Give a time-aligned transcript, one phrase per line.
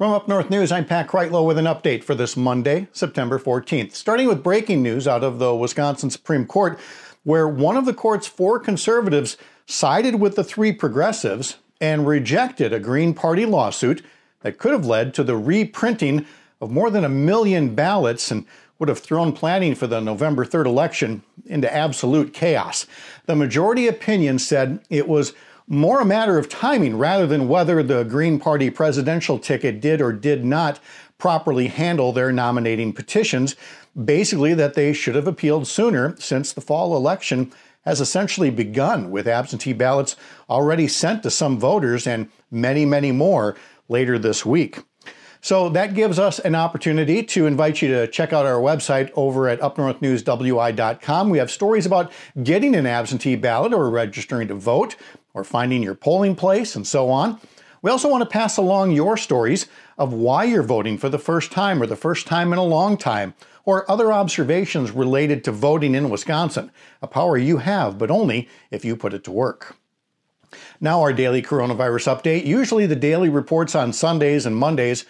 [0.00, 3.92] From Up North News, I'm Pat Kreitlow with an update for this Monday, September 14th.
[3.92, 6.80] Starting with breaking news out of the Wisconsin Supreme Court,
[7.22, 9.36] where one of the court's four conservatives
[9.66, 14.02] sided with the three progressives and rejected a Green Party lawsuit
[14.40, 16.24] that could have led to the reprinting
[16.62, 18.46] of more than a million ballots and
[18.78, 22.86] would have thrown planning for the November 3rd election into absolute chaos.
[23.26, 25.34] The majority opinion said it was
[25.70, 30.12] more a matter of timing rather than whether the Green Party presidential ticket did or
[30.12, 30.80] did not
[31.16, 33.54] properly handle their nominating petitions.
[34.04, 37.52] Basically, that they should have appealed sooner since the fall election
[37.82, 40.16] has essentially begun with absentee ballots
[40.50, 43.56] already sent to some voters and many, many more
[43.88, 44.80] later this week.
[45.42, 49.48] So that gives us an opportunity to invite you to check out our website over
[49.48, 51.30] at upnorthnewswi.com.
[51.30, 54.96] We have stories about getting an absentee ballot or registering to vote
[55.34, 57.40] or finding your polling place and so on.
[57.82, 59.66] We also want to pass along your stories
[59.96, 62.96] of why you're voting for the first time or the first time in a long
[62.96, 63.34] time,
[63.64, 66.70] or other observations related to voting in Wisconsin,
[67.00, 69.76] a power you have, but only if you put it to work.
[70.80, 72.44] Now, our daily coronavirus update.
[72.44, 75.04] Usually, the daily reports on Sundays and Mondays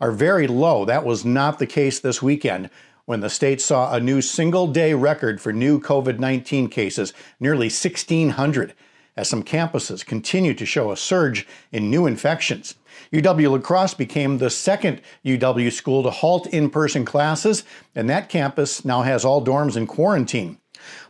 [0.00, 0.84] are very low.
[0.84, 2.70] That was not the case this weekend
[3.04, 7.66] when the state saw a new single day record for new COVID 19 cases, nearly
[7.66, 8.74] 1,600,
[9.16, 12.74] as some campuses continue to show a surge in new infections.
[13.12, 18.28] UW La Crosse became the second UW school to halt in person classes, and that
[18.28, 20.58] campus now has all dorms in quarantine.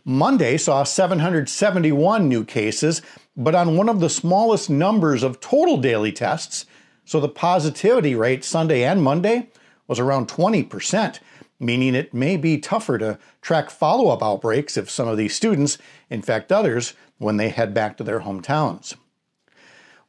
[0.05, 3.01] Monday saw 771 new cases,
[3.35, 6.65] but on one of the smallest numbers of total daily tests,
[7.05, 9.49] so the positivity rate Sunday and Monday
[9.87, 11.19] was around 20%,
[11.59, 15.77] meaning it may be tougher to track follow up outbreaks if some of these students
[16.09, 18.95] infect others when they head back to their hometowns.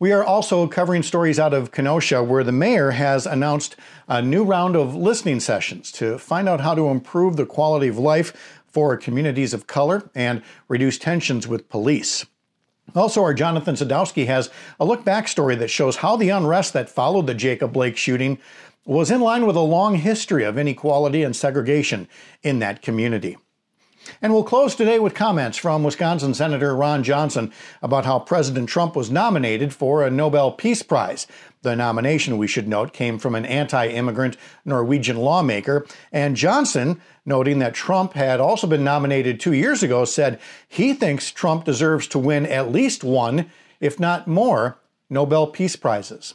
[0.01, 3.75] We are also covering stories out of Kenosha where the mayor has announced
[4.07, 7.99] a new round of listening sessions to find out how to improve the quality of
[7.99, 12.27] life for communities of color and reduce tensions with police.
[12.95, 16.89] Also, our Jonathan Sadowski has a look back story that shows how the unrest that
[16.89, 18.39] followed the Jacob Blake shooting
[18.89, 22.09] was in line with a long history of inequality and segregation
[22.43, 23.37] in that community.
[24.23, 28.97] And we'll close today with comments from Wisconsin Senator Ron Johnson about how President Trump
[28.97, 31.27] was nominated for a Nobel Peace Prize.
[31.61, 35.87] The nomination, we should note, came from an anti immigrant Norwegian lawmaker.
[36.11, 41.31] And Johnson, noting that Trump had also been nominated two years ago, said he thinks
[41.31, 43.51] Trump deserves to win at least one,
[43.81, 44.79] if not more,
[45.11, 46.35] Nobel Peace Prizes.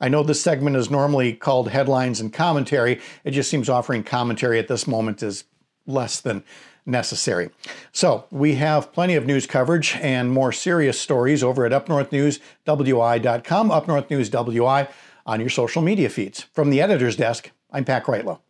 [0.00, 3.00] I know this segment is normally called headlines and commentary.
[3.24, 5.44] It just seems offering commentary at this moment is
[5.86, 6.42] less than
[6.86, 7.50] necessary.
[7.92, 14.88] So we have plenty of news coverage and more serious stories over at upnorthnewswi.com, upnorthnewswi
[15.26, 16.40] on your social media feeds.
[16.54, 18.40] From the editor's desk, I'm Pat Kreitlow.